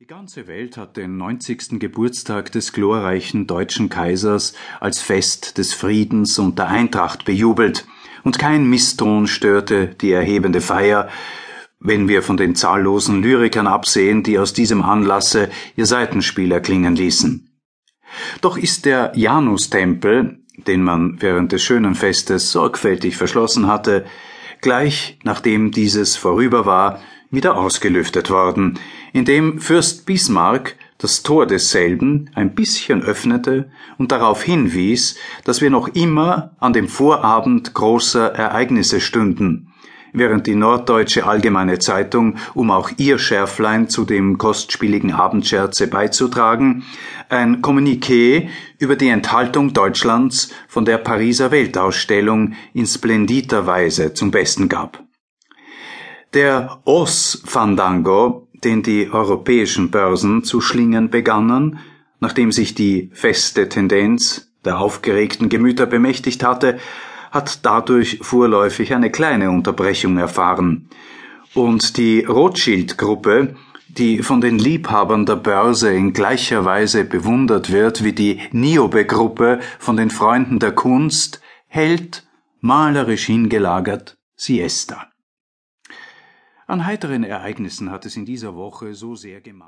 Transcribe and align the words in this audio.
Die 0.00 0.06
ganze 0.06 0.46
Welt 0.46 0.78
hat 0.78 0.96
den 0.96 1.18
90. 1.18 1.78
Geburtstag 1.78 2.50
des 2.52 2.72
glorreichen 2.72 3.46
deutschen 3.46 3.90
Kaisers 3.90 4.54
als 4.80 5.02
Fest 5.02 5.58
des 5.58 5.74
Friedens 5.74 6.38
und 6.38 6.58
der 6.58 6.68
Eintracht 6.68 7.26
bejubelt, 7.26 7.86
und 8.24 8.38
kein 8.38 8.66
Misston 8.66 9.26
störte 9.26 9.88
die 9.88 10.10
erhebende 10.10 10.62
Feier, 10.62 11.10
wenn 11.80 12.08
wir 12.08 12.22
von 12.22 12.38
den 12.38 12.54
zahllosen 12.54 13.22
Lyrikern 13.22 13.66
absehen, 13.66 14.22
die 14.22 14.38
aus 14.38 14.54
diesem 14.54 14.80
Anlasse 14.80 15.50
ihr 15.76 15.84
Seitenspiel 15.84 16.50
erklingen 16.50 16.96
ließen. 16.96 17.50
Doch 18.40 18.56
ist 18.56 18.86
der 18.86 19.12
Janustempel, 19.14 20.38
den 20.66 20.82
man 20.82 21.20
während 21.20 21.52
des 21.52 21.62
schönen 21.62 21.94
Festes 21.94 22.50
sorgfältig 22.52 23.18
verschlossen 23.18 23.66
hatte, 23.66 24.06
gleich 24.60 25.18
nachdem 25.22 25.70
dieses 25.70 26.16
vorüber 26.16 26.66
war, 26.66 27.00
wieder 27.30 27.56
ausgelüftet 27.56 28.30
worden, 28.30 28.78
indem 29.12 29.60
Fürst 29.60 30.06
Bismarck 30.06 30.76
das 30.98 31.22
Tor 31.22 31.46
desselben 31.46 32.30
ein 32.34 32.54
bisschen 32.54 33.02
öffnete 33.02 33.70
und 33.98 34.12
darauf 34.12 34.42
hinwies, 34.42 35.16
dass 35.44 35.60
wir 35.60 35.70
noch 35.70 35.88
immer 35.88 36.56
an 36.58 36.72
dem 36.72 36.88
Vorabend 36.88 37.72
großer 37.72 38.34
Ereignisse 38.34 39.00
stünden, 39.00 39.72
während 40.12 40.46
die 40.46 40.54
Norddeutsche 40.54 41.26
Allgemeine 41.26 41.78
Zeitung, 41.78 42.36
um 42.54 42.70
auch 42.70 42.90
ihr 42.96 43.18
Schärflein 43.18 43.88
zu 43.88 44.04
dem 44.04 44.38
kostspieligen 44.38 45.12
Abendscherze 45.12 45.86
beizutragen, 45.86 46.84
ein 47.28 47.62
Kommuniqué 47.62 48.48
über 48.78 48.96
die 48.96 49.08
Enthaltung 49.08 49.72
Deutschlands 49.72 50.52
von 50.68 50.84
der 50.84 50.98
Pariser 50.98 51.50
Weltausstellung 51.50 52.54
in 52.74 52.86
splenditer 52.86 53.66
Weise 53.66 54.14
zum 54.14 54.30
Besten 54.30 54.68
gab. 54.68 55.02
Der 56.34 56.80
Os-Fandango, 56.84 58.48
den 58.62 58.82
die 58.82 59.10
europäischen 59.10 59.90
Börsen 59.90 60.44
zu 60.44 60.60
schlingen 60.60 61.10
begannen, 61.10 61.78
nachdem 62.20 62.52
sich 62.52 62.74
die 62.74 63.10
feste 63.12 63.68
Tendenz 63.68 64.52
der 64.64 64.78
aufgeregten 64.78 65.48
Gemüter 65.48 65.86
bemächtigt 65.86 66.44
hatte, 66.44 66.78
hat 67.30 67.64
dadurch 67.64 68.18
vorläufig 68.22 68.94
eine 68.94 69.10
kleine 69.10 69.50
Unterbrechung 69.50 70.18
erfahren. 70.18 70.88
Und 71.54 71.96
die 71.96 72.24
Rothschild-Gruppe, 72.24 73.56
die 73.88 74.22
von 74.22 74.40
den 74.40 74.58
Liebhabern 74.58 75.26
der 75.26 75.36
Börse 75.36 75.92
in 75.92 76.12
gleicher 76.12 76.64
Weise 76.64 77.04
bewundert 77.04 77.72
wird 77.72 78.04
wie 78.04 78.12
die 78.12 78.40
Niobe-Gruppe 78.52 79.60
von 79.78 79.96
den 79.96 80.10
Freunden 80.10 80.58
der 80.58 80.72
Kunst, 80.72 81.40
hält, 81.66 82.26
malerisch 82.60 83.26
hingelagert, 83.26 84.16
Siesta. 84.36 85.06
An 86.66 86.86
heiteren 86.86 87.24
Ereignissen 87.24 87.90
hat 87.90 88.06
es 88.06 88.16
in 88.16 88.24
dieser 88.24 88.54
Woche 88.54 88.94
so 88.94 89.16
sehr 89.16 89.40
gemangelt. 89.40 89.60